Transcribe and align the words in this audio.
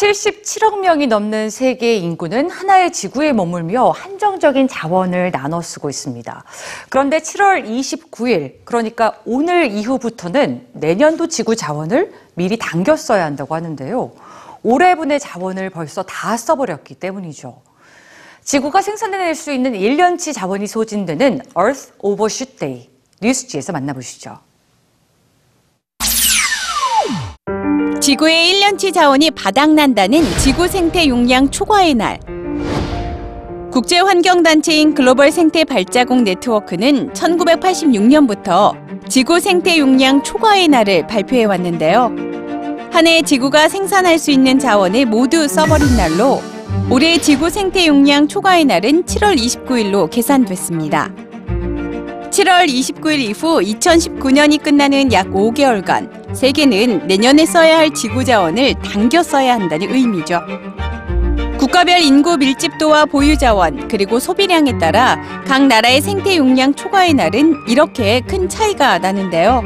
77억 0.00 0.78
명이 0.78 1.08
넘는 1.08 1.50
세계 1.50 1.96
인구는 1.96 2.48
하나의 2.48 2.90
지구에 2.90 3.34
머물며 3.34 3.90
한정적인 3.90 4.66
자원을 4.66 5.30
나눠 5.30 5.60
쓰고 5.60 5.90
있습니다. 5.90 6.42
그런데 6.88 7.18
7월 7.18 7.66
29일, 7.66 8.64
그러니까 8.64 9.20
오늘 9.26 9.70
이후부터는 9.70 10.68
내년도 10.72 11.26
지구 11.26 11.54
자원을 11.54 12.14
미리 12.32 12.56
당겨 12.56 12.96
써야 12.96 13.26
한다고 13.26 13.54
하는데요. 13.54 14.12
올해분의 14.62 15.20
자원을 15.20 15.68
벌써 15.68 16.02
다 16.02 16.34
써버렸기 16.34 16.94
때문이죠. 16.94 17.60
지구가 18.42 18.80
생산해낼 18.80 19.34
수 19.34 19.52
있는 19.52 19.74
1년치 19.74 20.32
자원이 20.32 20.66
소진되는 20.66 21.42
Earth 21.58 21.92
Overshoot 21.98 22.56
Day. 22.56 22.88
뉴스지에서 23.20 23.72
만나보시죠. 23.72 24.49
지구의 28.00 28.54
1년치 28.54 28.94
자원이 28.94 29.30
바닥난다는 29.32 30.22
지구 30.38 30.66
생태 30.68 31.06
용량 31.06 31.50
초과의 31.50 31.94
날. 31.94 32.18
국제 33.70 33.98
환경 33.98 34.42
단체인 34.42 34.94
글로벌 34.94 35.30
생태 35.30 35.64
발자국 35.64 36.22
네트워크는 36.22 37.12
1986년부터 37.12 38.74
지구 39.08 39.38
생태 39.38 39.78
용량 39.78 40.22
초과의 40.22 40.68
날을 40.68 41.06
발표해 41.06 41.44
왔는데요. 41.44 42.10
한 42.90 43.06
해 43.06 43.22
지구가 43.22 43.68
생산할 43.68 44.18
수 44.18 44.30
있는 44.30 44.58
자원을 44.58 45.06
모두 45.06 45.46
써버린 45.46 45.96
날로 45.96 46.42
올해 46.90 47.18
지구 47.18 47.48
생태 47.50 47.86
용량 47.86 48.26
초과의 48.26 48.64
날은 48.64 49.04
7월 49.04 49.38
29일로 49.38 50.10
계산됐습니다. 50.10 51.10
7월 52.40 52.66
29일 52.68 53.18
이후 53.18 53.60
2019년이 53.60 54.62
끝나는 54.62 55.12
약 55.12 55.28
5개월간 55.28 56.34
세계는 56.34 57.06
내년에 57.06 57.44
써야 57.44 57.76
할 57.76 57.92
지구 57.92 58.24
자원을 58.24 58.76
당겨 58.76 59.22
써야 59.22 59.54
한다는 59.54 59.94
의미죠. 59.94 60.40
국가별 61.58 62.00
인구 62.00 62.38
밀집도와 62.38 63.04
보유 63.04 63.36
자원 63.36 63.88
그리고 63.88 64.18
소비량에 64.18 64.78
따라 64.78 65.20
각 65.46 65.66
나라의 65.66 66.00
생태 66.00 66.38
용량 66.38 66.74
초과의 66.74 67.12
날은 67.12 67.64
이렇게 67.68 68.22
큰 68.22 68.48
차이가 68.48 68.98
나는데요. 68.98 69.62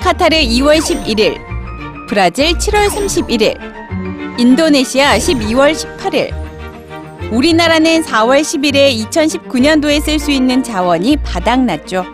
카타르 0.00 0.34
2월 0.34 0.78
11일, 0.78 1.38
브라질 2.08 2.50
7월 2.54 2.88
31일, 2.88 4.40
인도네시아 4.40 5.18
12월 5.18 5.72
18일, 5.72 6.41
우리나라는 7.32 8.02
4월 8.02 8.42
10일에 8.42 8.94
2019년도에 9.08 10.02
쓸 10.02 10.18
수 10.18 10.30
있는 10.30 10.62
자원이 10.62 11.16
바닥났죠. 11.16 12.04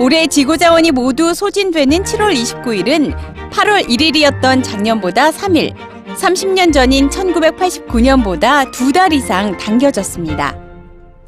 올해 0.00 0.26
지구 0.26 0.58
자원이 0.58 0.90
모두 0.90 1.32
소진되는 1.34 2.02
7월 2.02 2.34
29일은 2.34 3.14
8월 3.52 3.88
1일이었던 3.88 4.64
작년보다 4.64 5.30
3일, 5.30 5.72
30년 6.16 6.72
전인 6.72 7.08
1989년보다 7.08 8.72
두 8.72 8.90
달 8.92 9.12
이상 9.12 9.56
당겨졌습니다. 9.56 10.56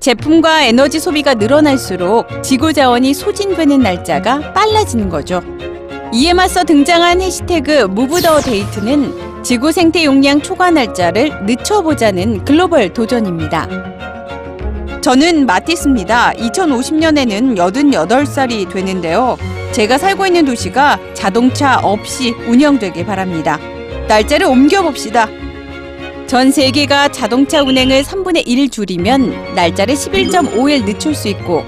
제품과 0.00 0.64
에너지 0.64 0.98
소비가 0.98 1.34
늘어날수록 1.34 2.26
지구 2.42 2.72
자원이 2.72 3.14
소진되는 3.14 3.78
날짜가 3.78 4.52
빨라지는 4.52 5.08
거죠. 5.08 5.40
이에 6.12 6.32
맞서 6.32 6.64
등장한 6.64 7.20
해시태그 7.20 7.84
무브더 7.84 8.40
데이트는 8.40 9.31
지구 9.42 9.72
생태 9.72 10.04
용량 10.04 10.40
초과 10.40 10.70
날짜를 10.70 11.44
늦춰보자는 11.46 12.44
글로벌 12.44 12.92
도전입니다. 12.92 13.68
저는 15.00 15.46
마티스입니다. 15.46 16.32
2050년에는 16.34 17.56
88살이 17.56 18.72
되는데요. 18.72 19.36
제가 19.72 19.98
살고 19.98 20.26
있는 20.26 20.44
도시가 20.44 21.00
자동차 21.14 21.80
없이 21.82 22.30
운영되길 22.46 23.04
바랍니다. 23.04 23.58
날짜를 24.06 24.46
옮겨봅시다. 24.46 25.28
전 26.28 26.52
세계가 26.52 27.08
자동차 27.08 27.62
운행을 27.62 28.04
3분의 28.04 28.44
1 28.46 28.70
줄이면 28.70 29.54
날짜를 29.56 29.96
11.5일 29.96 30.84
늦출 30.84 31.16
수 31.16 31.26
있고 31.28 31.64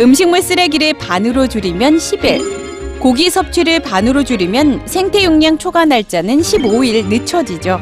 음식물 0.00 0.42
쓰레기를 0.42 0.94
반으로 0.94 1.46
줄이면 1.46 1.98
10일, 1.98 2.61
고기 3.02 3.30
섭취를 3.30 3.80
반으로 3.80 4.22
줄이면 4.22 4.86
생태 4.86 5.24
용량 5.24 5.58
초과 5.58 5.84
날짜는 5.84 6.38
15일 6.38 7.06
늦춰지죠. 7.06 7.80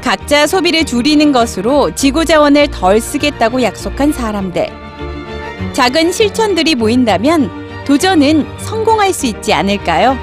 각자 0.00 0.46
소비를 0.46 0.84
줄이는 0.84 1.32
것으로 1.32 1.92
지구 1.96 2.24
자원을 2.24 2.68
덜 2.68 3.00
쓰겠다고 3.00 3.60
약속한 3.64 4.12
사람들. 4.12 4.68
작은 5.72 6.12
실천들이 6.12 6.76
모인다면 6.76 7.84
도전은 7.84 8.46
성공할 8.60 9.12
수 9.12 9.26
있지 9.26 9.52
않을까요? 9.52 10.16